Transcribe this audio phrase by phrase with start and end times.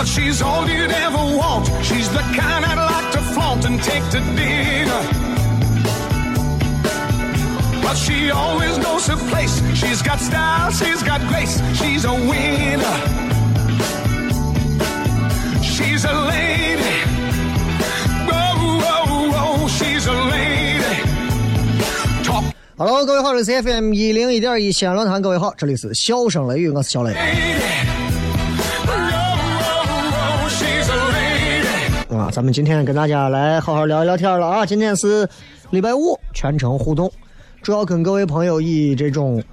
[0.00, 1.66] Well, she's all you'd ever want.
[1.84, 5.02] She's the kind I'd like to flaunt and take to dinner.
[7.82, 9.62] But she always knows her place.
[9.74, 11.60] She's got style, she's got grace.
[11.78, 12.96] She's a winner.
[15.62, 16.96] She's a lady.
[18.28, 21.02] Oh, oh, oh, she's a lady.
[22.24, 22.44] Talk
[22.76, 27.14] Hello，各位好，这是 FM 一零一点一西安论坛，各位好，这里是笑声雷雨，我是小雷
[32.31, 34.65] 咱们今天跟大家来好好聊一聊天了啊。
[34.65, 35.27] 今天是
[35.69, 37.11] 礼拜五，全程互动，
[37.61, 39.43] 主要跟各位朋友以这种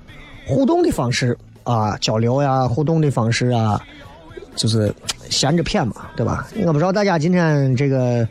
[0.47, 3.85] 互动的方式啊交流呀，互动的方式啊，
[4.55, 4.95] 就是
[5.29, 6.47] 闲着谝嘛，对吧？
[6.65, 8.27] 我不知道大家今天这个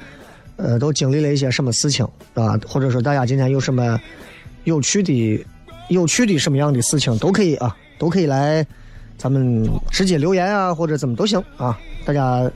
[0.56, 4.00] 呃都经历了一些什么事情啊，或者说大家今天有什么
[4.64, 5.46] 有趣的、
[5.90, 8.66] 有趣的什么样的事情都可以啊，都可以来
[9.18, 12.50] 咱们直接留言啊，或者怎么都行啊，大家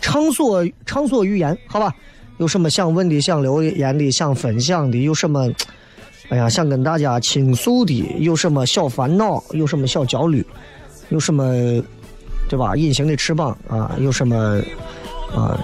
[0.00, 1.94] 畅所畅所欲言，好吧？
[2.38, 5.50] 有什么想问的、想留言的、想分享的，有什么？
[6.28, 10.44] 哎呀，想跟大家倾诉的，有什么小烦恼，有什么小焦虑，
[11.08, 11.44] 有什么，
[12.48, 12.74] 对吧？
[12.74, 14.60] 隐形的翅膀啊，有什么
[15.34, 15.58] 啊？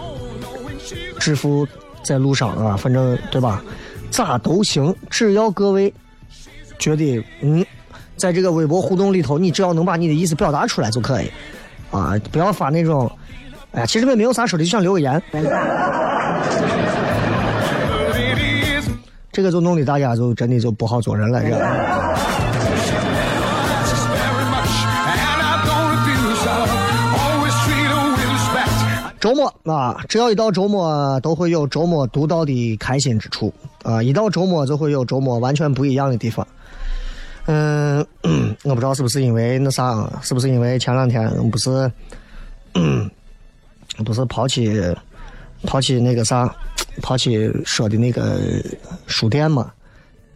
[1.19, 1.67] 致富
[2.05, 3.63] 在路上啊，反正对吧？
[4.11, 5.93] 咋都行，只要各位
[6.79, 7.67] 觉得嗯，
[8.17, 11.31] 在这个微博互动里头，你只要能把你的意思表达出来就可以
[11.91, 13.11] 啊，不要发那种，
[13.73, 15.23] 哎呀，其实也没有啥说的，就想留个言。
[19.33, 21.51] 这个就弄得大家就真的就不好做人了，这。
[29.19, 33.55] 周末啊，只要一到周末，都会有周末独到的开心之处
[33.85, 34.03] 啊！
[34.03, 36.45] 一到周末，就会有周末完全不一样的地方。
[37.47, 38.05] 嗯，
[38.65, 41.89] 我不知道是不是因为那啥，是不是因为前两天不是，
[43.99, 44.95] 不是跑去，
[45.65, 46.55] 跑去那个啥，
[47.03, 48.41] 跑去说的那个
[49.07, 49.73] 书店嘛？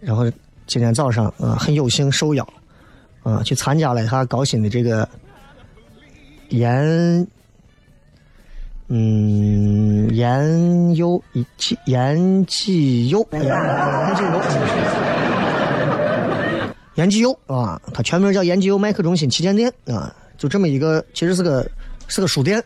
[0.00, 0.31] 然后
[0.67, 2.47] 今天早上啊，很有幸受邀
[3.22, 5.09] 啊，去参加了一下高新的这个
[6.50, 7.27] 研
[8.89, 12.73] 嗯，研究一起研究
[13.09, 13.43] 优，研
[14.15, 14.41] 究优，
[16.94, 21.69] 研究啊，它全名叫研究优麦克中心旗舰店啊，就这么一个，其实是个
[22.06, 22.62] 是个书店，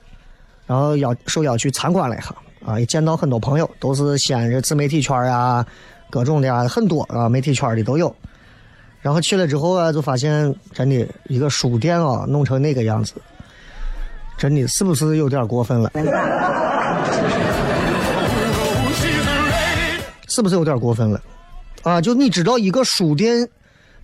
[0.70, 2.32] 然后要受邀去参观了一下
[2.64, 5.66] 啊，也见到很多朋友，都是西安这自媒体圈啊，
[6.08, 8.14] 各种的啊，很多啊，媒体圈的都有。
[9.00, 13.14] 然后去了之后啊，就发现真的一个书店啊，弄成那个样子，
[14.38, 15.90] 真的是不是有点过分了？
[20.28, 21.20] 是不是有点过分了？
[21.82, 23.48] 啊，就你知道一个书店，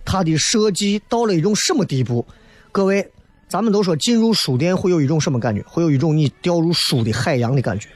[0.03, 2.27] 它的设计到了一种什么地步？
[2.73, 3.09] 各位，
[3.47, 5.63] 咱们都说进入书店会有一种什么感觉？
[5.67, 7.87] 会有一种你掉入书的海洋的感觉。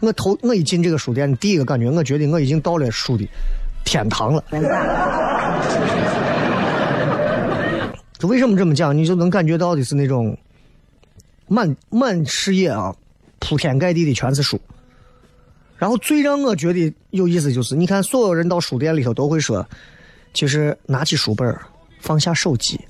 [0.00, 3.28] 我头我一进这个书店，第一个感觉，我觉得我已经到了书的
[3.84, 4.42] 天堂了。
[8.18, 8.96] 就为什么这么讲？
[8.96, 10.36] 你就能感觉到的是那种
[11.46, 12.94] 满满视野啊，
[13.38, 14.58] 铺天盖地的全是书。
[15.76, 19.66] 然后最让我觉得有意思就是，你看所有人到书店里头都会说，
[20.32, 21.54] 其实拿起书本
[22.00, 22.80] 放下手机，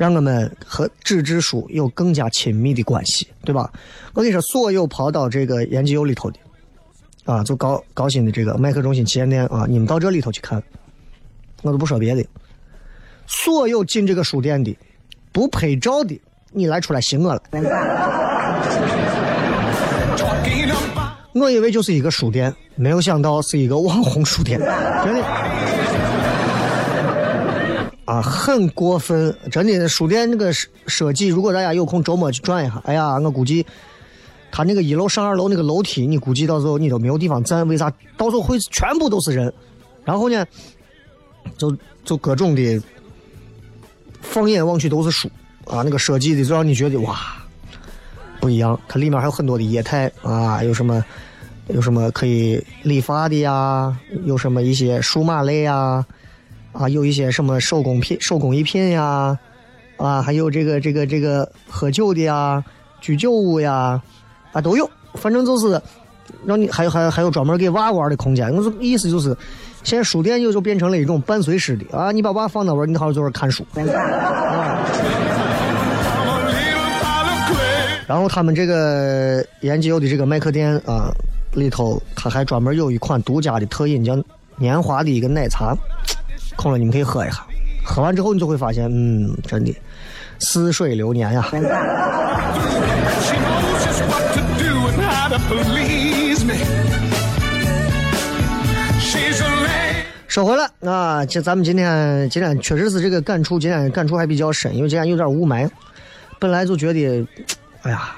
[0.00, 3.70] 让我们和纸质书有更加亲密的关系，对吧？
[4.14, 6.38] 我跟你说，所有跑到这个研究里头的，
[7.26, 10.62] 啊，就高高新的这个麦克中心旗舰店啊，你们到这里头去看，
[11.60, 12.24] 我都不说别的，
[13.26, 14.74] 所有进这个书店的
[15.32, 16.18] 不拍照的，
[16.50, 17.42] 你来出来寻我了。
[21.34, 25.79] 我以为就是一个书店，没有想到是一个网红书店，真的。
[28.10, 29.88] 啊，很过分，真的。
[29.88, 33.64] 书店那个设设计，如果大家有空周末去转一下，哎呀，我估计
[34.50, 37.88] 他那个一楼上二楼那个楼梯，你估计到时候你都没有地方站，为啥？
[38.16, 39.52] 到时候会全部都是人，
[40.04, 40.44] 然后呢，
[41.56, 42.82] 就就各种的，
[44.20, 45.30] 放眼望去都是书
[45.66, 47.16] 啊，那个设计的就让你觉得哇，
[48.40, 48.76] 不一样。
[48.88, 51.04] 它里面还有很多的业态啊，有什么
[51.68, 56.04] 有什么可以理发的呀，有什么一些数码类呀，
[56.72, 59.38] 啊，有一些什么手工品、手工艺品呀，
[59.96, 62.62] 啊，还有这个这个这个喝酒的呀、
[63.00, 64.00] 居酒屋呀，
[64.52, 64.88] 啊都有。
[65.14, 65.80] 反正就是
[66.44, 68.54] 让你还有还有还有专门给娃玩的空间。
[68.54, 69.36] 我说意思就是，
[69.82, 73.66] 现在书店又就变成了一种伴随式的啊，你把娃放那玩，你好好坐这看书。
[73.74, 73.86] clay.
[78.06, 81.10] 然后他们这个研究的这个麦克店啊，
[81.52, 84.16] 里头他还专门有一款独家的特饮，叫
[84.56, 85.76] 年华的一个奶茶，
[86.60, 87.38] 空了你们可以喝一下。
[87.82, 89.74] 喝完之后你就会发现，嗯，真的
[90.38, 91.50] 似水流年呀。
[100.28, 105.66] 说回来啊，这咱们今天今天确实是这个感触，今天感触还比较深，因为今天有点雾霾，
[106.38, 107.26] 本来就觉得，
[107.82, 108.14] 哎呀，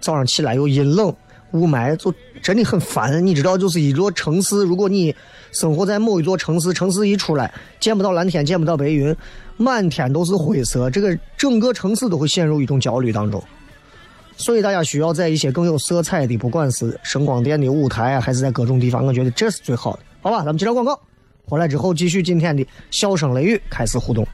[0.00, 1.14] 早上起来又阴冷，
[1.52, 2.12] 雾霾就
[2.42, 3.24] 真的很烦。
[3.24, 5.14] 你知道，就是一座城市，如果你
[5.54, 9.14] 生活在某一座城市，城市一出来见不到蓝天，见不到白云，
[9.56, 13.42] 满天都是灰色，这个整个城市都会陷入一种焦虑当中。
[14.36, 20.00] 所以大家需要在一些更有色彩的，不管是声光电的舞台啊，还是在各种地方，我觉得这是最好的。
[20.20, 20.98] 好吧，咱们接着广告，
[21.44, 24.26] 回来之后继续今天的笑声雷雨开始互动。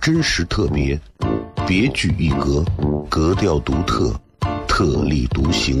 [0.00, 0.98] 真实特别，
[1.66, 2.64] 别具一格，
[3.10, 4.14] 格调独特，
[4.68, 5.80] 特立独行，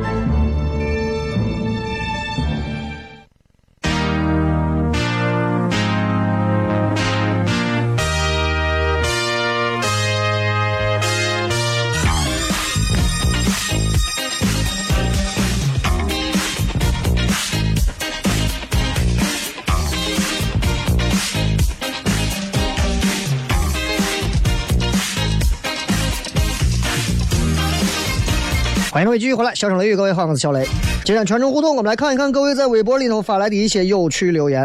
[29.01, 30.63] 欢迎各位继续回来，笑声雷雨，各位好，我是小雷。
[31.03, 34.63] 今天全程互动，我们来看一看各位在微博里头发来的一些有趣留言。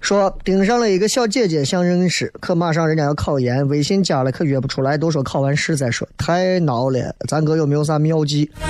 [0.00, 7.12] 说盯上了一个小姐姐想认识，可马上人家要考研，微信加了可约不出来，都说考完试再说，太闹了。
[7.26, 8.48] 咱哥有没有啥妙计？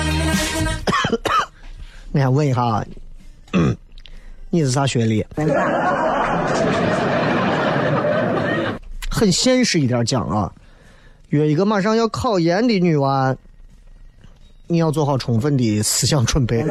[2.13, 2.83] 我想问一下啊，
[4.49, 5.23] 你是啥学历？
[9.11, 10.51] 很现实一点讲啊，
[11.29, 13.35] 约一个马上要考研的女娃，
[14.67, 16.65] 你要做好充分的思想准备。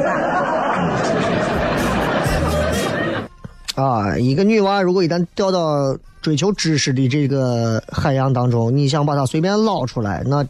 [3.75, 10.45] 啊，一个女娃如果一旦掉到追求知识的这个海洋当中，你想把她随便捞出来，那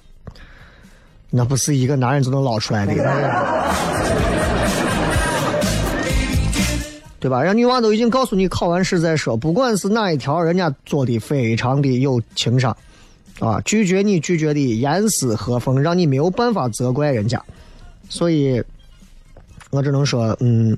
[1.30, 2.94] 那不是一个男人就能捞出来的。
[7.20, 7.44] 对吧？
[7.44, 12.76] 人家女娃都已经告诉你考完试再说，不管是哪一条，人家做的非常的有情商，
[13.40, 17.42] 啊，拒绝你拒绝的严丝合缝，让你没有办法责怪人家。
[18.10, 18.62] 所以，
[19.72, 20.78] 我只能说，嗯，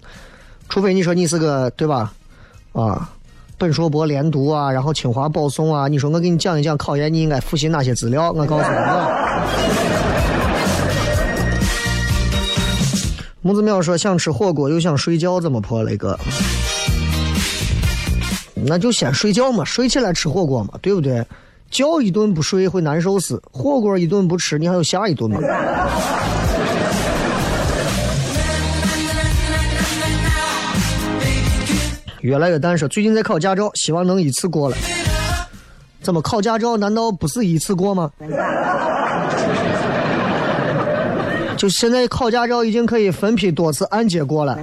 [0.70, 2.14] 除非你说你是个对吧？
[2.74, 3.10] 啊，
[3.58, 8.32] 本硕博连读啊，然后清华保送啊，你说我给你讲一讲考研，你应该复习哪些资料？
[8.32, 9.08] 我告诉你啊。
[13.42, 16.20] 木子淼说想吃火锅又想睡觉，怎么破雷哥？
[18.54, 21.26] 那就先睡觉嘛，睡起来吃火锅嘛，对不对？
[21.72, 25.40] 觉一顿不睡会难受死，火锅一顿不吃，你还有下一顿吗？
[32.20, 34.78] 越来越淡说最近在考驾照，希望能一次过了。
[36.02, 36.76] 怎么考驾照？
[36.78, 38.12] 难道不是一次过吗？
[41.58, 44.58] 就现在考驾照已经可以分批多次按揭过了。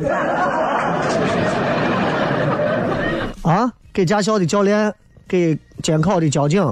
[3.43, 4.93] 啊，给驾校的教练，
[5.27, 6.63] 给监考的交警，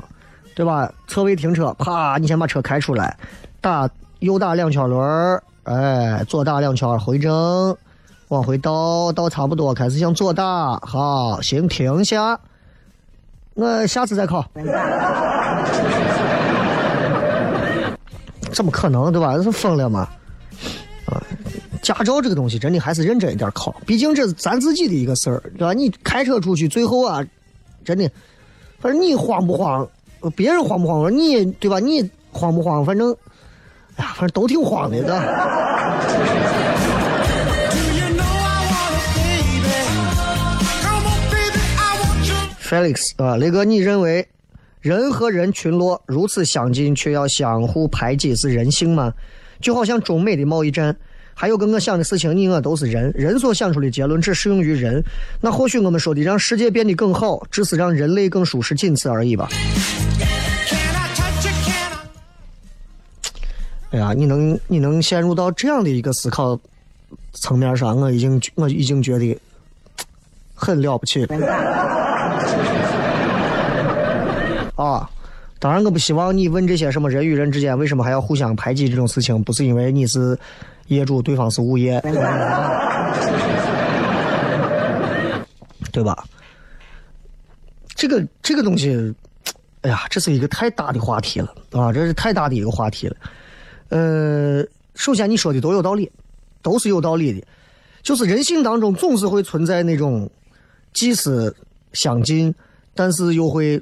[0.56, 0.90] 对吧？
[1.06, 3.14] 侧位停车，啪，你先把车开出来，
[3.60, 3.86] 打
[4.20, 7.76] 右打两圈轮儿，哎，左打两圈回正，
[8.28, 12.40] 往回倒，倒差不多，开始向左打，好，行，停下，
[13.52, 14.42] 我下次再考。
[18.50, 19.36] 怎么可能，对吧？
[19.36, 20.08] 这是疯了吗？
[21.04, 21.20] 啊，
[21.82, 25.74] 驾照这个东西真的还是认真一点考，毕竟这是咱自己的一个事儿，对吧？
[25.74, 27.22] 你开车出去，最后啊，
[27.84, 28.10] 真的，
[28.80, 29.86] 反正你慌不慌，
[30.30, 31.78] 别人慌不慌，我说你对吧？
[31.78, 32.84] 你慌不慌？
[32.84, 33.14] 反正，
[33.96, 35.20] 哎呀，反正都挺慌的，对吧
[37.70, 39.72] ？Do you know I want a baby?
[40.82, 42.34] Come on, baby, I want you.
[42.60, 44.28] Felix 啊，雷哥，你认为
[44.80, 49.12] 人和人群落如此相近，却要相互排挤，是人性吗？
[49.60, 50.94] 就好像中美的贸易战，
[51.38, 55.04] 还有跟我想的事情，你我都是人，人所想出的结论只适用于人。
[55.38, 59.46] 那或许我们说的让世界变得更好，只是让人类更舒适，仅此而已吧。
[63.90, 66.58] 哎呀，你能你能陷入到这样的一个思考
[67.34, 69.38] 层面上，我已经我已经觉得
[70.54, 71.36] 很了不起了。
[74.74, 75.06] 啊，
[75.58, 80.38] 当然我不希望你问这些什么人与人之间为什么还要互相排挤这种事情，不是因为你是
[80.88, 82.00] 业主，对方是物业，
[85.92, 86.24] 对吧？
[87.94, 89.14] 这个这个东西，
[89.80, 91.90] 哎呀，这是一个太大的话题了啊！
[91.92, 93.16] 这是太大的一个话题了。
[93.88, 94.62] 呃，
[94.94, 96.12] 首先你说的都有道理，
[96.60, 97.46] 都是有道理的，
[98.02, 100.28] 就是人性当中总是会存在那种
[100.92, 101.54] 既是
[101.94, 102.54] 相近，
[102.94, 103.80] 但是又会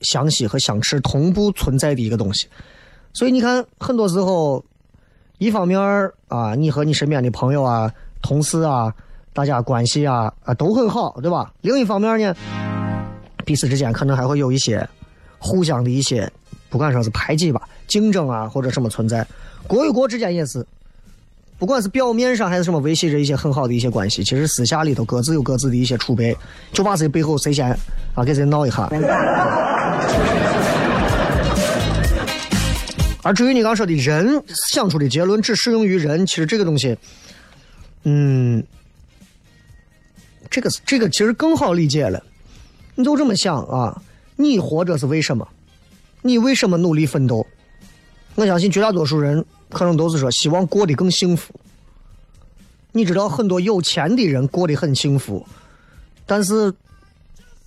[0.00, 2.48] 相吸和相斥同步存在的一个东西。
[3.12, 4.64] 所以你看，很多时候，
[5.40, 5.80] 一方面
[6.28, 8.94] 啊，你和你身边的朋友啊、同事啊，
[9.32, 11.50] 大家关系啊啊都很好，对吧？
[11.62, 12.36] 另一方面呢，
[13.46, 14.86] 彼此之间可能还会有一些
[15.38, 16.30] 互相的一些，
[16.68, 19.26] 不管说是排挤吧、竞争啊，或者什么存在。
[19.66, 20.62] 国与国之间也是，
[21.58, 26.36] 不管是表面上还是什么维系着一些很好的一些关系，其实私下里头各自有各自的一些储备，
[26.70, 27.74] 就怕谁背后谁先
[28.14, 28.90] 啊给谁闹一下。
[33.22, 36.96] 而至于你刚说的人想出的结论只适用于人，其实这个东西，
[38.04, 38.64] 嗯，
[40.48, 42.22] 这个这个其实更好理解了。
[42.94, 44.02] 你就这么想啊，
[44.36, 45.46] 你活着是为什么？
[46.22, 47.46] 你为什么努力奋斗？
[48.36, 51.52] 我相信绝大多数人可能都是说希望过得更幸福。
[52.92, 55.46] 你知道很多有钱的人过得很幸福，
[56.26, 56.72] 但是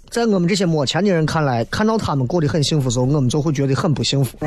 [0.10, 4.38] 在我们这些没钱的人看来，看到他们过得很幸福的时候，我们就会觉得很不幸福。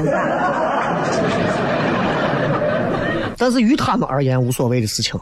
[3.39, 5.19] 但是于他们而言无所谓的事情。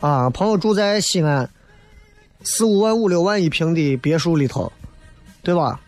[0.00, 1.48] 啊，朋友住在西安，
[2.42, 4.70] 四五万、五六万一平的别墅里头，
[5.42, 5.80] 对吧？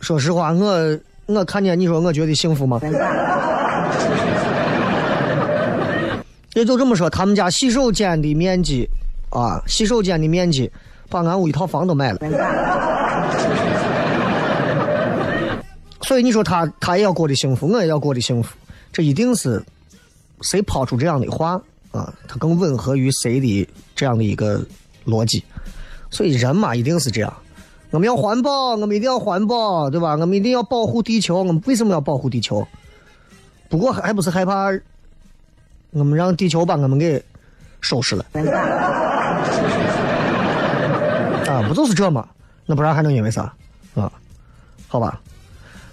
[0.00, 2.80] 说实话，我我看见你说我觉得幸福吗？
[6.54, 8.88] 也就这么说，他们家洗手间的面积
[9.30, 10.70] 啊，洗手间的面积
[11.10, 12.18] 把俺屋一套房都买了。
[16.12, 18.54] 所以你说他他也要过得幸福，我也要过得幸福，
[18.92, 19.64] 这一定是
[20.42, 21.52] 谁抛出这样的话
[21.90, 22.12] 啊？
[22.28, 23.66] 他更吻合于谁的
[23.96, 24.62] 这样的一个
[25.06, 25.42] 逻辑？
[26.10, 27.32] 所以人嘛，一定是这样。
[27.92, 30.10] 我们要环保，我们一定要环保，对吧？
[30.10, 31.38] 我们一定要保护地球。
[31.38, 32.68] 我们为什么要保护地球？
[33.70, 34.66] 不过还不是害怕
[35.92, 37.24] 我们让地球把我们给
[37.80, 38.26] 收拾了
[41.48, 41.64] 啊？
[41.66, 42.28] 不就是这吗？
[42.66, 43.50] 那不然还能因为啥
[43.94, 44.12] 啊？
[44.88, 45.18] 好吧。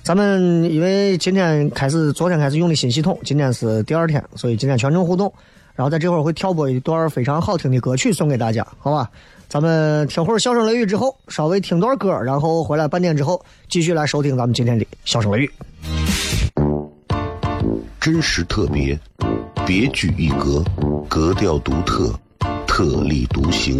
[0.04, 5.32] 咱们因为今天开始，昨天开始用的新系统，今天是第二天，所以今天全程互动。
[5.76, 9.10] 然后在这会儿会挑播一段非常好听的歌曲送给大家，好吧？
[9.48, 15.52] 咱们听会儿笑声雷雨之后，稍微听段歌，然后回来半点之后继续来收听咱们今天的笑声雷雨。
[18.00, 19.00] 真实特别，
[19.66, 20.64] 别具一格，
[21.08, 22.14] 格调独特，
[22.68, 23.80] 特立独行，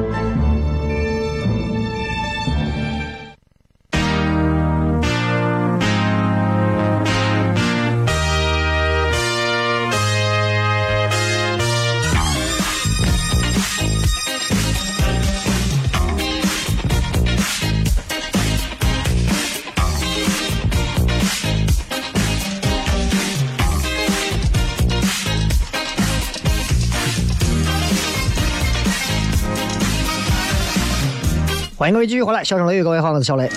[31.81, 33.49] 欢迎各位继续回来，笑声雷雨，各位好，我是小雷。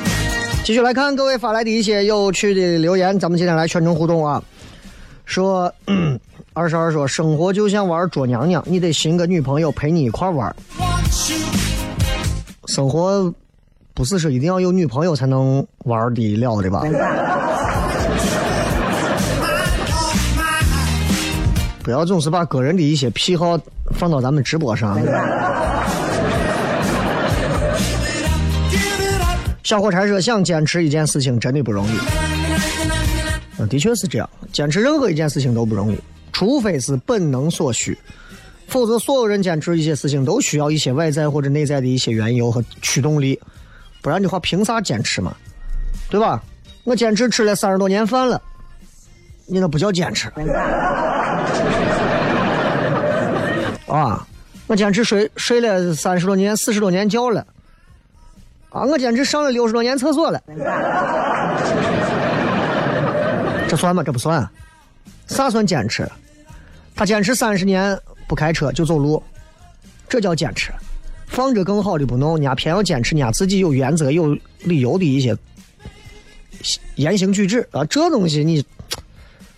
[0.64, 4.42] 继续来看各位发来的一些有趣的留言，咱们今天来全程互动啊。
[5.26, 5.70] 说
[6.54, 10.56] 二十二说，生活就像玩捉娘娘，你得寻个女朋友陪你一块玩。
[12.64, 13.30] 生活
[13.92, 16.82] 不是说一定要有女朋友才能玩的了的吧？
[21.82, 23.60] 不要总是把个人的一些癖好
[23.92, 24.98] 放到咱们直播上。
[29.64, 31.98] 小火柴说：“想坚持一件事情真的不容易。”
[33.59, 35.98] 嗯，的确是这样，坚持任何一件事情都不容易，
[36.33, 37.96] 除非是本能所需，
[38.68, 43.40] 否则所有人坚持一些事情都需要一些外在或者内在的一些缘由和驱动力，
[44.03, 45.35] 不然的话凭啥坚持嘛？
[46.11, 46.42] 对吧？
[46.85, 48.42] 我坚持吃了三十多年饭了，
[49.46, 50.29] 你那不叫坚持。
[53.88, 54.27] 啊，
[54.66, 57.46] 我坚持睡睡了三十多年、四十多年觉了。
[58.74, 60.42] 啊，我坚持上了六十多年厕所了，
[63.68, 64.02] 这算吗？
[64.02, 64.44] 这不算，
[65.28, 66.10] 啥算坚持？
[66.96, 69.22] 他坚持三十年不开车就走路，
[70.08, 70.72] 这叫坚持。
[71.28, 75.37] 放着更好的不弄，人家偏要坚持，人家自己有原则、有理由的一些
[76.96, 78.66] 言行举止啊，这东西你，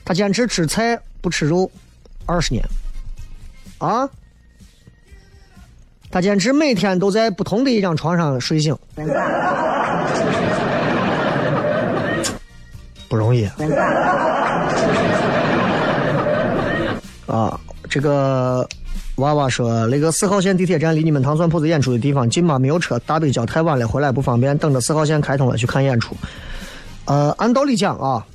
[0.05, 1.71] 他坚持吃菜不吃肉
[2.27, 2.63] 二十年，
[3.79, 4.07] 啊？
[6.11, 8.77] 他坚持每天都在不同的一张床上睡醒，
[13.09, 13.49] 不容易
[17.27, 17.59] 啊！
[17.89, 18.67] 这个
[19.17, 22.59] 娃娃说，那个四号线地铁站离你们糖蒜铺子演出的地方近吗？
[22.59, 26.17] 没有车，大北郊太晚了，回来不方便，等着四号线开通了去看演出。
[27.05, 28.27] 呃，按道理讲啊，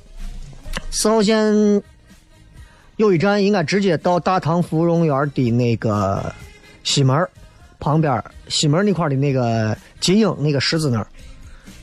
[0.90, 1.82] 四号线
[2.96, 6.32] 有一站应该直接到大唐芙蓉园的那个
[6.84, 7.28] 西门
[7.82, 11.06] 旁边西门那块的那个金鹰那个十字那儿，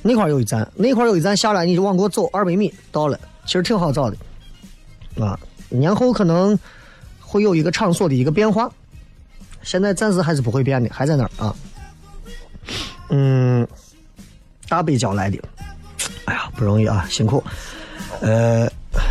[0.01, 4.15] 那块有一站，那块有一站下来你就往过走二百米到了，其实挺好找的，
[5.21, 6.57] 啊，年后可能
[7.19, 8.71] 会有一个场所的一个变化，
[9.62, 11.53] 现在暂时还是不会变的，还在那儿啊。
[13.09, 13.67] 嗯，
[14.69, 15.38] 大北郊来的，
[16.23, 17.43] 哎呀不容易啊，辛苦，
[18.21, 18.65] 呃，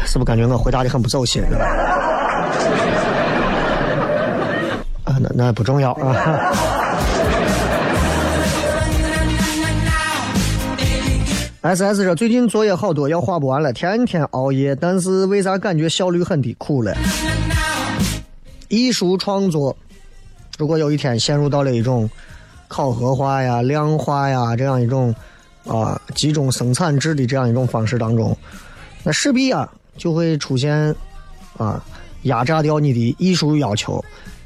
[0.07, 1.42] 是不是感觉我回答的很不走心？
[5.05, 6.78] 啊，那那不重要啊。
[11.61, 16.55] S S 说最近作业好多，要画不完了，天天熬夜，但是为啥感觉效率很低？
[16.55, 16.97] 苦了。
[18.68, 19.77] 艺术创作，
[20.57, 22.09] 如果有一天陷入到了一种
[22.68, 25.12] 考核化呀、量化呀这样一种
[25.66, 28.37] 啊集中生产制的这样一种方式当中，
[29.03, 30.94] 那势必啊就会出现
[31.57, 31.85] 啊，
[32.23, 34.03] 压榨掉你的艺术要求，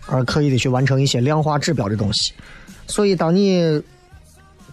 [0.06, 2.32] 而刻意的去完成一些量化指标的东西。
[2.86, 3.82] 所以，当你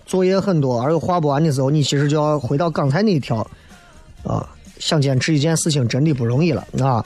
[0.09, 3.47] 作业很多而又画不完的时候，你其实就要回到刚才那一条
[4.23, 4.43] 啊，
[4.79, 7.05] 想坚持一件事情真的不容易了啊。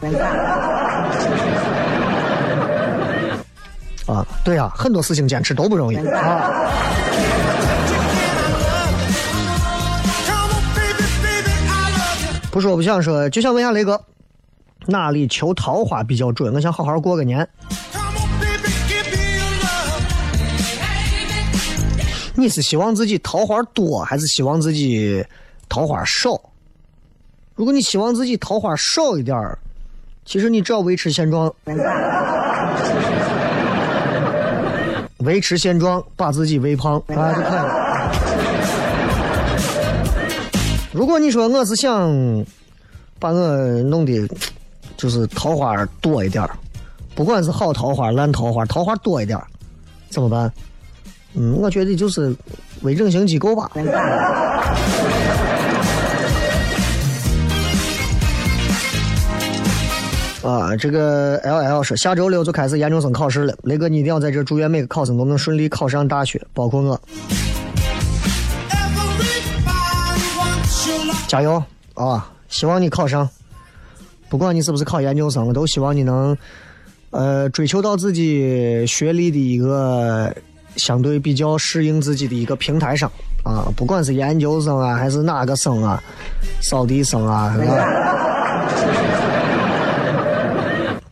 [4.08, 6.50] 啊，对啊，很多事情坚持都不容易啊。
[12.52, 14.02] 不说不想说，就想问一下雷哥，
[14.88, 16.54] 哪里求桃花比较准？
[16.54, 17.46] 我想好好过个年。
[22.44, 25.26] 你是希望自己桃花多，还是希望自己
[25.70, 26.38] 桃花少？
[27.56, 29.58] 如果你希望自己桃花少一点儿，
[30.26, 31.50] 其实你只要维持现状。
[35.20, 38.12] 维持现状，把自己喂胖啊就可以了。
[40.92, 42.46] 如果你说我是想
[43.20, 44.28] 把我弄的，
[44.98, 46.46] 就是桃花多一点
[47.16, 49.40] 不管是好桃花、烂桃花，桃花多一点
[50.10, 50.52] 怎么办？
[51.36, 52.36] 嗯，我觉得就是
[52.82, 53.72] 微整形机构吧。
[60.43, 67.02] 啊，这个 L L 说下周六就开始研究生考试了，雷哥你一定要在这祝愿每个考生都能顺利考上大学，包括我。
[71.28, 71.63] 加油
[71.96, 72.30] 啊！
[72.50, 73.28] 希望你考上，
[74.30, 76.38] 不管你是不是考研究生，我都希望你能，
[77.10, 80.36] 呃，追求到自己学历的一个
[80.78, 83.12] 相对比较适应自己的一个平台上
[83.44, 86.02] 啊，不管是研究生啊，还是哪个生啊，
[86.62, 87.56] 扫地生啊。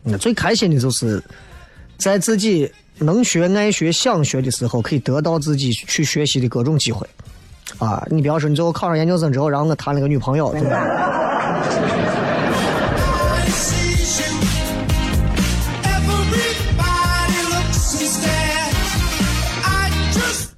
[0.02, 1.22] 那最开心的就是，
[1.96, 7.06] 在自己能学、爱学、想学的时候，可以得到自己去学习的各种机会。
[7.78, 11.31] 啊，你比方说，你最后考上研究生之后，然后我谈了个女朋友，对吧？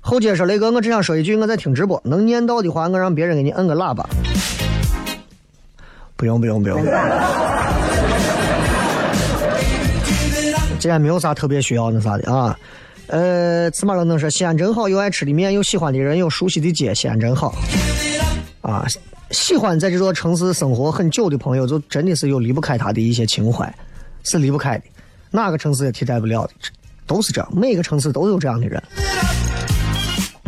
[0.06, 4.06] 后街说：“雷哥，我只想说一句，我在听直播，能念到的话，我让别人给你摁个喇叭。”
[6.14, 6.78] 不用，不用，不用。
[10.78, 12.54] 今天没有啥特别需要那啥的啊，
[13.06, 17.54] 呃，起码能说西安真好，有爱吃的面，有喜欢的人，有熟悉的街，西安真好。
[18.60, 18.86] 啊，
[19.30, 23.74] 喜欢在这座城市生活很久的朋友，就真的是有离不开他的一些情怀，
[24.22, 24.84] 是离不开的，
[25.30, 26.52] 哪个城市也替代不了的，
[27.06, 28.82] 都是这样，每个城市都有这样的人。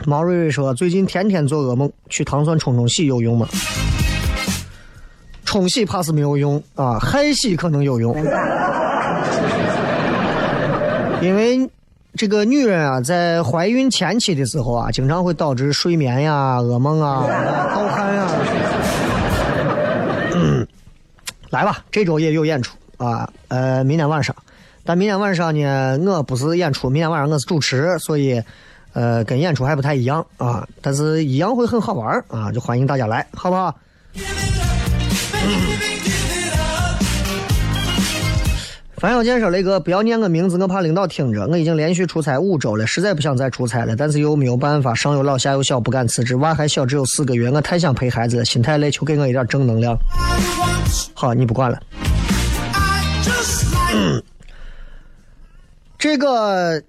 [0.07, 3.49] 毛瑞瑞说，最近天天做噩梦，去糖蒜冲冲洗有用吗？
[5.45, 8.15] 冲洗怕是没有用啊，海洗可能有用。
[11.21, 11.69] 因为
[12.15, 17.27] 这个女人啊，在怀孕前期的时候啊，经常会导致睡眠呀、噩梦啊、
[17.75, 18.29] 盗汗呀。
[21.51, 24.35] 来吧，这周也有演出啊，呃，明天晚上。
[24.85, 28.41] 但明天晚上呢，我不是演出，明天晚上我是主持，所以
[28.97, 30.67] 呃，跟演出还不太一样啊。
[30.81, 33.77] 但是一样会很好玩啊，就欢迎大家来，好不好？
[38.97, 41.47] 樊小健说：“雷哥，不要念我名字，我怕领导听着。
[41.47, 46.35] 我已经连续出差五周了，实在不想再出差了，但是又没有办法，上有老下有小，不敢辞职。
[46.37, 49.95] 娃还小，只有四个月，我太想陪孩子了，心太累，求给我一点正能量。
[51.13, 51.79] 好，你不管了。
[55.99, 56.83] 这个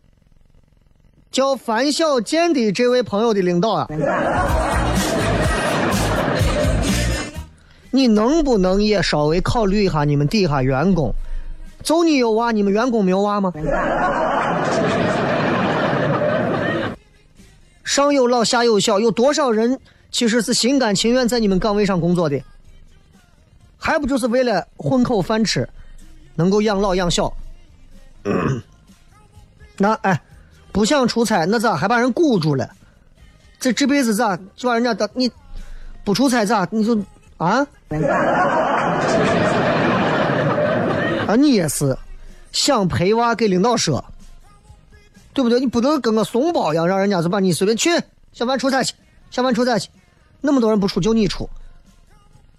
[1.31, 3.87] 叫樊小建的这位朋友的领导啊，
[7.91, 11.13] 你能不能也稍微考虑一下你们底下员工？”
[11.83, 13.53] 就你有娃，你们员工没有娃吗？
[17.85, 19.79] 上有老下有小，有多少人
[20.11, 22.41] 其实是心甘情愿在你们岗位上工作的？
[23.77, 25.69] 还不就是为了混口饭吃，
[26.35, 27.31] 能够养老养小？
[29.77, 30.19] 那哎，
[30.77, 32.69] 不想出差，那咋还把人雇住了？
[33.59, 35.27] 这这辈子咋就把人家当你
[36.03, 36.95] 不出差咋你就
[37.37, 37.65] 啊？
[41.25, 41.97] 啊，你也是
[42.51, 44.05] 想陪娃给领导说，
[45.33, 45.59] 对不对？
[45.59, 47.89] 你不能跟个怂包一样，让人家就把你随便去
[48.31, 48.93] 下班出差去，
[49.31, 49.89] 下班出差去，
[50.41, 51.49] 那么多人不出就你出，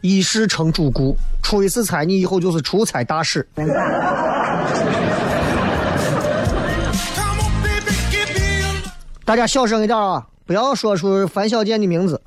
[0.00, 3.48] 一事成主顾，出一次差你以后就是出差大使。
[9.28, 12.18] 大家小声一点啊，不要说出樊小建的名字。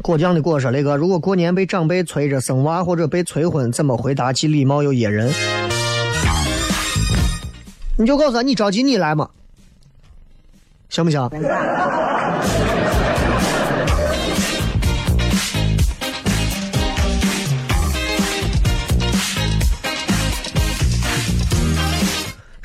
[0.00, 5.30] 果酱的果说：“那个，如果过年被长辈催着生娃或者被催婚，怎么回答既礼貌又噎人？
[7.98, 9.28] 你就告诉他，你着急你来嘛，
[10.88, 11.28] 行不行？”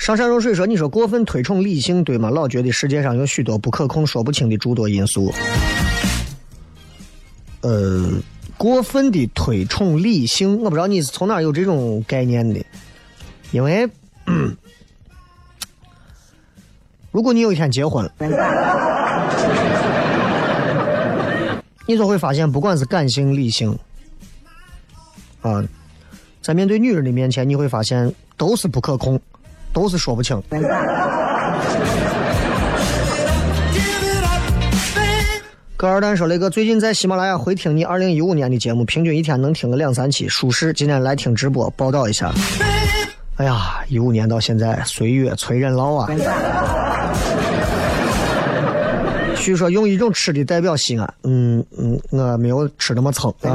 [0.08, 2.30] 上善若水说：“你说过分推崇理性对吗？
[2.30, 5.34] 老觉得世界上有许多不可控、说不清的诸多因素。
[7.60, 8.10] 呃，
[8.56, 12.66] 过分的推崇理性，我不知道你是从哪有这种概念的。
[13.52, 13.86] 因为，
[17.12, 18.10] 如果你有一天结婚，
[21.86, 23.78] 你就会发现，不管是感性、理性，
[25.42, 25.62] 啊，
[26.42, 29.20] 在面对女人的面前，你会发现都是不可控。”
[29.74, 30.42] 都是说不清。
[35.78, 40.74] 哥二蛋说了个，最近在喜马拉雅回听你二零一五年的节目，平均一天能听个两三期，舒适。
[40.74, 42.34] 今天来听直播，报道一下。
[43.36, 46.10] 哎呀，一五年到现在，岁月催人老啊。
[49.36, 53.54] 据说用一种吃的代表西安，嗯嗯，我没有吃那么撑啊。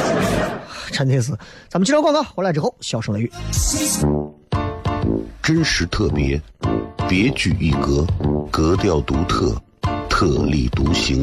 [0.90, 1.32] 真的是，
[1.68, 3.30] 咱们接着广告，回来之后，笑声雷雨。
[5.42, 6.40] 真实特别，
[7.08, 8.06] 别具一格，
[8.50, 9.56] 格调独特，
[10.08, 11.22] 特立独行，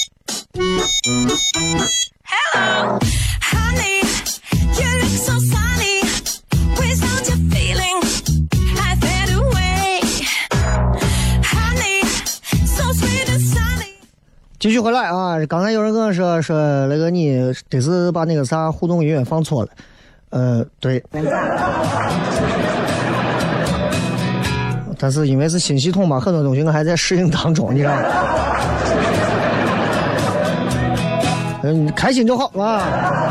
[0.53, 0.67] Hello,
[3.39, 4.03] honey,
[4.75, 6.03] you look so sunny.
[6.75, 8.01] Where's all your feeling?
[8.75, 10.01] I fade away,
[11.41, 12.03] honey,
[12.65, 13.95] so sweet and sunny.
[14.59, 15.37] 继续回来啊！
[15.47, 19.69] 刚才有人跟我说说那个你得是把那个啥互动音乐放错了，
[20.31, 21.01] 呃，对。
[24.99, 28.01] 但是因为是新系统嘛，很多东西我还在适应当中，你知道吗？
[31.63, 33.29] 嗯，开心就好啊。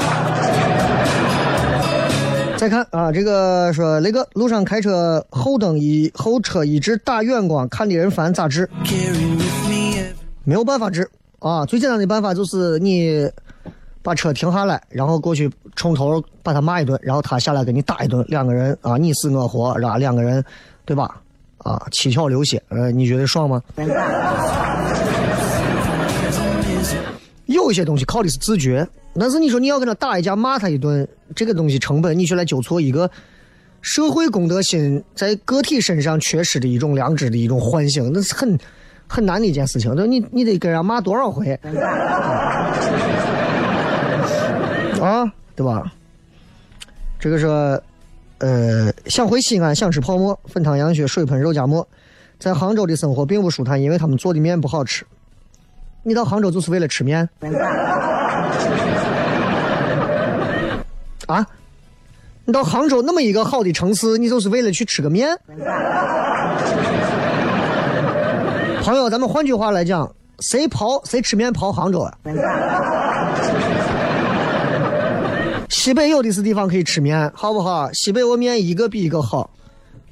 [2.57, 8.69] 再看啊，这个说那个路上开车后灯一后车一直打远光，看的人烦，咋治？
[10.45, 11.65] 没有办法治啊！
[11.65, 13.31] 最简单的办法就是你
[14.03, 19.97] 把车停下来，然后过去冲头把他骂一顿，然后他下来给你打一顿，两个人啊你死我活，是吧？
[19.97, 20.45] 两个人，
[20.85, 21.17] 对吧？
[21.59, 23.63] 啊，七窍流血，呃，你觉得爽吗？
[27.55, 33.11] 有一些东西靠的是自觉，但是你说你要跟他打一架，骂他一顿，这个东西成本，你去来纠错一个
[33.81, 38.59] 社会公德心在个体身上缺失的一种良知的一种唤醒，那是很
[39.07, 39.93] 很难的一件事情。
[39.97, 41.53] 那你你得跟人骂多少回？
[45.01, 45.93] 啊，对吧？
[47.19, 47.83] 这个是。
[48.43, 51.87] 呃，想回西安，想吃泡馍，粉汤羊血，水盆肉夹馍。
[52.39, 55.05] 在杭州的生活并不舒坦，因为他们做的面不好吃。
[56.03, 57.29] 你到杭州就是为了吃面？
[61.27, 61.47] 啊？
[62.45, 65.29] 你到杭州那么一个好的城市，你就是为了去吃个面？
[68.83, 70.11] 朋友，咱们换句话来讲，
[70.41, 72.13] 谁跑谁吃面跑杭州啊？
[75.69, 77.93] 西北有的是地方可以吃面，好不好？
[77.93, 79.51] 西北我面一个比一个好，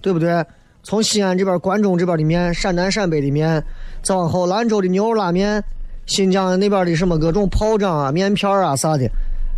[0.01, 0.45] 对不对？
[0.85, 3.63] 从西安这边、关中这边的面，陕南、陕北的面，
[4.03, 5.63] 再往后兰州的牛肉拉面，
[6.09, 9.09] 新疆那边的什么各种炮仗啊、面片啊啥的，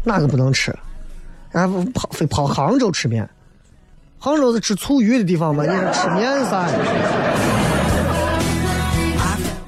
[0.05, 0.77] 哪个不能吃？
[1.51, 3.27] 然后跑非跑杭州吃面，
[4.19, 5.65] 杭州是吃醋鱼的地方吗？
[5.67, 6.69] 你是吃面啥？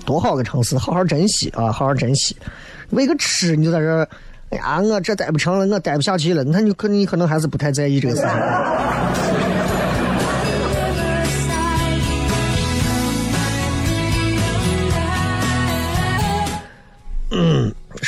[0.04, 2.36] 多好个城市，好好珍惜啊，好好珍惜。
[2.90, 4.06] 为个吃你就在这儿。
[4.50, 6.44] 哎呀，我这待不成了，我待不下去了。
[6.44, 8.30] 那你可你可能还是不太在意这个事情。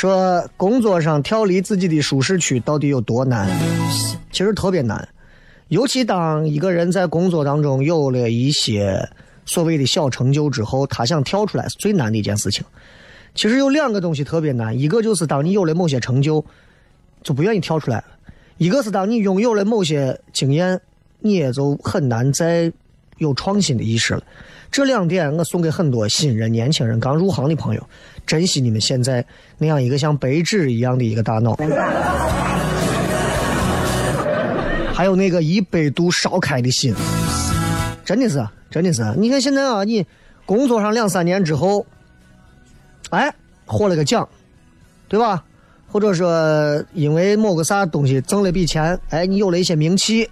[0.04, 3.48] 说工作上跳离自己的舒适区到底有多难？
[4.30, 5.08] 其实特别难，
[5.68, 9.08] 尤其当一个人在工作当中有了一些
[9.46, 12.62] 所谓的小成就之后，他想跳出来是最难的一件事情。
[13.34, 16.44] 其实有两个东西特别难，一个就是当你有了某些成就，
[17.22, 17.98] 就不愿意跳出来；
[18.58, 20.78] 一个是当你拥有了某些经验，
[21.20, 22.70] 你也就很难再
[23.16, 24.22] 有创新的意识了。
[24.74, 27.88] 这两点我送给很多新人、年轻人刚入行的朋友，
[28.26, 29.24] 珍惜你们现在
[29.56, 31.56] 那样一个像白纸一样的一个大脑，
[34.92, 36.92] 还有那个一百度烧开的心，
[38.04, 39.14] 真的是，真的是。
[39.16, 40.04] 你看现在啊，你
[40.44, 41.86] 工作上两三年之后，
[43.10, 43.32] 哎，
[43.66, 44.28] 获了个奖，
[45.06, 45.44] 对吧？
[45.86, 50.28] 或者说因为某个啥东西挣了笔钱，哎，你有了一些名气。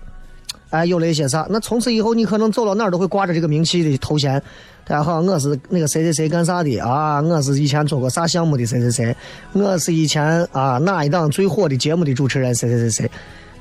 [0.72, 1.46] 哎，有了一些啥？
[1.50, 4.42] 那从此以后，你可能走到哪儿都会挂着这个名气的头衔。
[4.86, 7.20] 大家好，我是那个谁谁谁干啥的啊？
[7.20, 9.14] 我是以前做过啥项目的谁谁谁？
[9.52, 13.10] 我是以前啊哪一档最火的节目的主持人谁谁谁谁？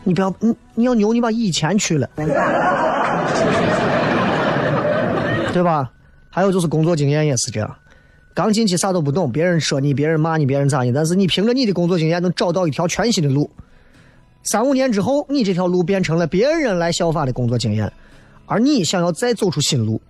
[0.06, 2.10] 你不要，你你要牛，你把以前去了，
[5.52, 5.92] 对吧？
[6.30, 7.76] 还有就是工作经验也是这样，
[8.34, 10.94] 刚进去啥都不懂，别人说你，别人骂你，别人咋的？
[10.94, 13.52] 但是你凭着你的工作经验，能找到一条全新的路。
[14.44, 17.92] 三五年之后，你这条路变成了别人来效法的工作经验，
[18.46, 20.02] 而你想要再走出新路，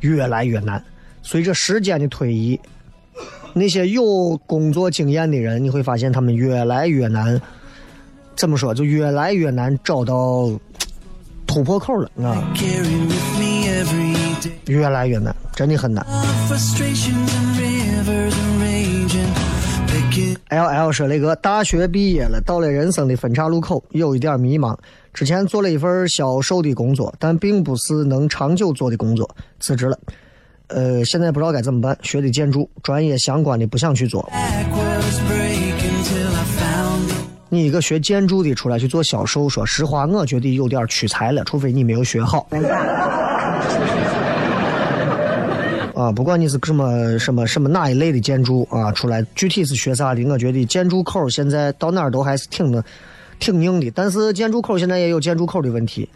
[0.00, 0.82] 越来越难。
[1.22, 2.58] 随着时间的推移，
[3.52, 7.40] 那些有工作经验的人，你会发现他们越来越难，
[8.36, 10.50] 怎么说就越来越难找到
[11.46, 12.54] 突破口了啊，
[14.66, 16.06] 越来越难，真的很难。
[20.48, 24.76] L L 说那个大学毕业了，到了人生的分岔路口，有一点迷茫。
[25.12, 29.98] 之前做了一份销售的工作，但并不是能长久做的工作，辞职了。
[30.68, 31.96] 呃，现在不知道该怎么办。
[32.02, 34.28] 学的建筑，专业相关的不想去做。
[37.48, 42.48] 你一个学建筑的出来去做销售，说实话，我觉得有点屈才了，除非你没有学好。
[45.94, 52.84] 啊，不管你是什么什么什么哪一类的建筑啊，出来具体是学啥的，我觉得建筑口现在到哪儿都还是挺的，
[53.38, 53.88] 挺硬的。
[53.94, 56.08] 但是建筑口现在也有建筑口的问题，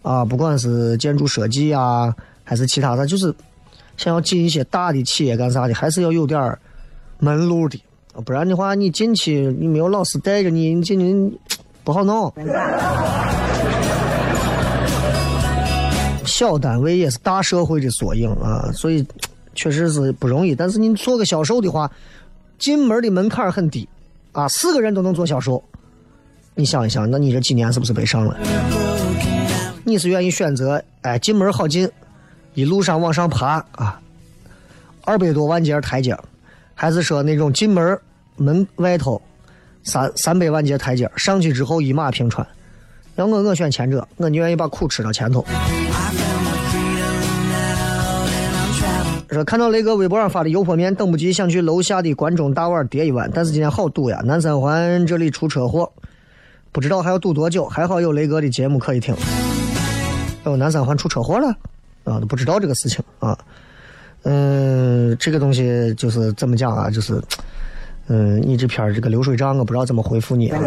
[0.00, 3.34] 啊，不管是建筑设计啊，还是其他的，就是
[3.98, 6.58] 想要进一些大的企业干啥的，还是要有点
[7.18, 7.78] 门路的，
[8.24, 11.38] 不然的话，你进去你没有老师带着你，你进去
[11.84, 12.32] 不好弄。
[16.38, 19.04] 小单位也是大社会的缩影啊，所以
[19.56, 20.54] 确实是不容易。
[20.54, 21.90] 但是你做个销售的话，
[22.60, 23.88] 进门的门槛很低
[24.30, 25.60] 啊，四个人都能做销售。
[26.54, 28.36] 你想一想，那你这几年是不是白上了？
[29.82, 31.90] 你是愿意选择哎进门好进，
[32.54, 34.00] 一路上往上爬啊，
[35.02, 36.16] 二百多万节台阶，
[36.72, 37.98] 还是说那种进门
[38.36, 39.20] 门外头
[39.82, 42.46] 三三百万节台阶上去之后一马平川？
[43.16, 45.44] 要我我选前者，我宁愿意把苦吃到前头。
[49.34, 54.20] 说看到雷哥微博上发的油泼面，等不及想去楼下的关中大碗叠一碗，但是今天好堵呀！
[54.24, 55.92] 南三环这里出车祸，
[56.72, 57.66] 不知道还要堵多久。
[57.66, 59.14] 还好有雷哥的节目可以听。
[60.44, 61.48] 哦，南三环出车祸了
[62.04, 63.38] 啊，都不知道这个事情啊。
[64.22, 66.88] 嗯，这个东西就是怎么讲啊？
[66.88, 67.20] 就是，
[68.06, 70.50] 嗯，你这篇这个流水账，我不知道怎么回复你。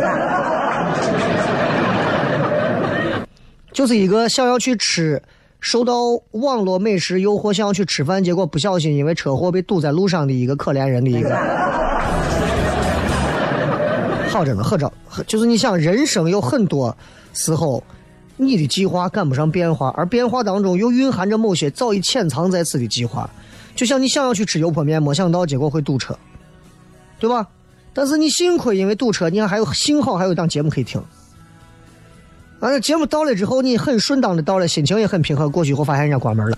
[3.74, 5.20] 就是一个想要去吃。
[5.62, 11.30] 受到网络美食诱惑，想要去吃饭，结果不小心因为车祸被堵在路上的一个可怜人的一个，
[14.30, 14.92] 好着呢，合着
[15.28, 16.98] 就是你想，人生有很多
[17.34, 17.84] 时候，
[18.38, 23.30] 你的计划赶不上变化，而变化当中又蕴含着某些早已潜藏在此的计划。
[23.76, 26.18] 就像你想要去吃油泼面，没想到结果会堵车，
[27.20, 27.48] 对吧？
[27.94, 31.00] 但是你幸亏因为堵车，你看还有幸好还有档节目可以听。
[32.62, 35.50] 完了，节目到了之后，你很顺当的到了，心情也很平和。
[35.50, 36.58] 过去以后发现人家关门了，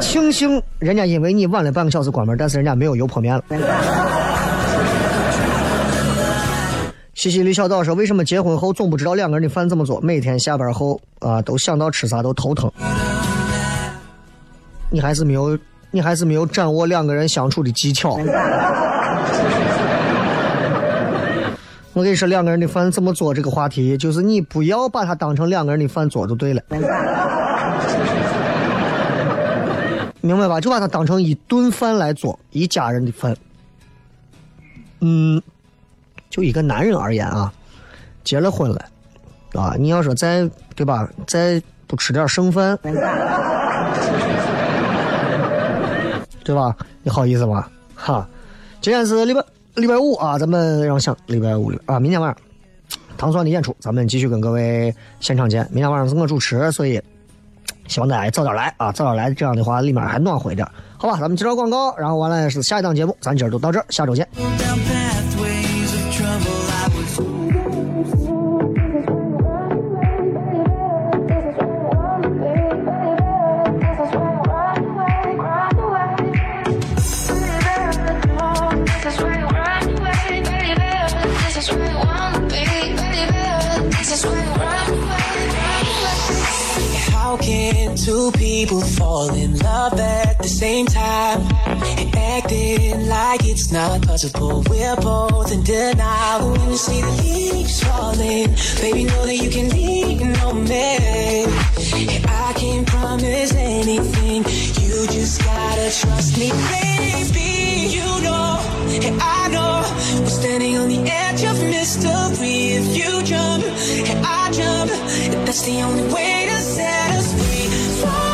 [0.00, 3.42] 庆幸人家因为你晚了半个小时关门，但是人家没有油泼面了。
[7.14, 10.00] 西西里小岛说：“为什么结婚后总不知道两个人的饭怎么做？
[10.00, 12.70] 每天下班后啊，都想到吃啥都头疼。
[14.88, 15.58] 你还是没有，
[15.90, 18.20] 你还是没有掌握两个人相处的技巧。”
[21.92, 23.34] 我跟你说，两个人的饭怎么做？
[23.34, 26.62] 这个话题就是你不要把它当成两个人的饭做就对了，
[30.20, 30.60] 明白吧？
[30.60, 33.36] 就把它当成一顿饭来做，一家人的饭。
[35.00, 35.42] 嗯，
[36.28, 37.52] 就一个男人而言啊，
[38.22, 38.84] 结了婚了
[39.54, 42.78] 啊，你要说再对吧，再不吃点剩饭，
[46.44, 46.76] 对吧？
[47.02, 47.66] 你好意思吗？
[47.96, 48.28] 哈，
[48.80, 49.42] 今天是礼拜
[49.80, 52.36] 礼拜五啊，咱们让想礼拜五啊，明天晚上
[53.16, 55.66] 糖蒜的演出，咱们继续跟各位现场见。
[55.70, 57.00] 明天晚上是我主持，所以
[57.88, 60.66] 希望大家早点来啊，早点来，这样的话立马还暖和一点。
[60.98, 64.28] 好吧，咱们接着广告，然后完了是下一档节目，咱今儿就到这儿，下周见。
[87.12, 91.42] How can two people fall in love at the same time?
[91.98, 94.64] And acting like it's not possible.
[94.68, 96.52] We're both in denial.
[96.52, 101.44] When you see the leaves falling, baby, know that you can lean on me.
[101.44, 104.44] And I can't promise anything.
[104.82, 107.94] You just gotta trust me, baby.
[107.96, 108.58] You know,
[109.06, 109.82] and I know,
[110.20, 110.99] we're standing on the
[111.40, 112.72] edge of mystery.
[112.74, 114.90] If you jump, and I jump,
[115.46, 117.68] that's the only way to set us free.
[118.00, 118.30] Fall.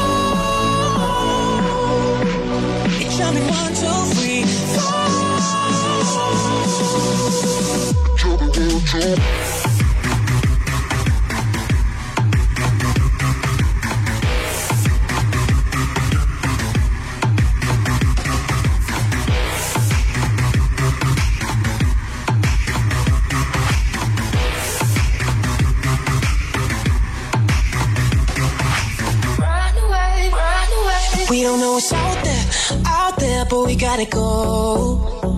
[3.16, 4.44] Jumping one, two, three.
[4.74, 5.07] Fall.
[8.57, 9.55] We
[33.47, 35.32] there, but we gotta go.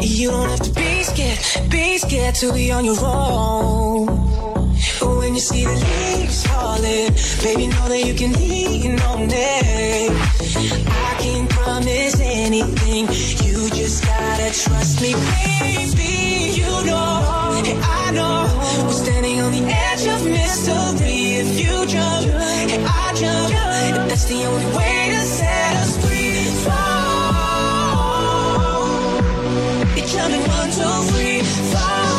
[0.00, 4.06] You don't have to be scared, be scared to be on your own.
[5.00, 7.12] When you see the leaves falling,
[7.42, 10.10] baby, know that you can lean on it.
[10.88, 13.06] I can't promise anything,
[13.46, 16.60] you just gotta trust me, baby.
[16.60, 21.36] You know, and I know, we're standing on the edge of mystery.
[21.42, 26.45] If you jump, and I jump, that's the only way to set us free.
[30.08, 32.16] Counting one, two, three, four.